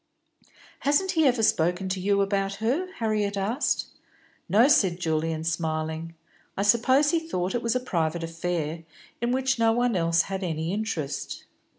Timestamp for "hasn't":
0.79-1.11